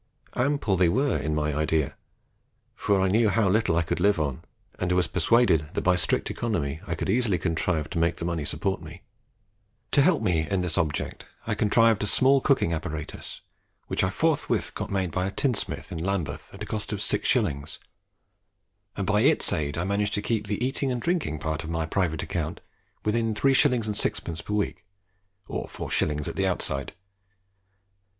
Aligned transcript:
Ample 0.35 0.77
they 0.77 0.89
were 0.89 1.15
in 1.15 1.35
my 1.35 1.53
idea; 1.53 1.95
for 2.75 2.99
I 2.99 3.07
knew 3.07 3.29
how 3.29 3.47
little 3.47 3.75
I 3.77 3.83
could 3.83 3.99
live 3.99 4.19
on, 4.19 4.41
and 4.79 4.91
was 4.93 5.05
persuaded 5.05 5.69
that 5.75 5.83
by 5.83 5.95
strict 5.95 6.31
economy 6.31 6.81
I 6.87 6.95
could 6.95 7.07
easily 7.07 7.37
contrive 7.37 7.87
to 7.91 7.99
make 7.99 8.15
the 8.17 8.25
money 8.25 8.43
support 8.43 8.81
me. 8.81 9.03
To 9.91 10.01
help 10.01 10.23
me 10.23 10.47
in 10.49 10.61
this 10.61 10.75
object, 10.75 11.27
I 11.45 11.53
contrived 11.53 12.01
a 12.01 12.07
small 12.07 12.41
cooking 12.41 12.73
apparatus, 12.73 13.41
which 13.85 14.03
I 14.03 14.09
forthwith 14.09 14.73
got 14.73 14.89
made 14.89 15.11
by 15.11 15.27
a 15.27 15.31
tinsmith 15.31 15.91
in 15.91 16.03
Lambeth, 16.03 16.49
at 16.51 16.63
a 16.63 16.65
cost 16.65 16.91
of 16.91 16.97
6s., 16.97 17.77
and 18.97 19.05
by 19.05 19.21
its 19.21 19.53
aid 19.53 19.77
I 19.77 19.83
managed 19.83 20.15
to 20.15 20.23
keep 20.23 20.47
the 20.47 20.65
eating 20.65 20.91
and 20.91 20.99
drinking 20.99 21.37
part 21.37 21.63
of 21.63 21.69
my 21.69 21.85
private 21.85 22.23
account 22.23 22.59
within 23.05 23.35
3s. 23.35 23.69
6d. 23.69 24.43
per 24.45 24.53
week, 24.55 24.83
or 25.47 25.67
4s. 25.67 26.27
at 26.27 26.35
the 26.35 26.47
outside. 26.47 26.93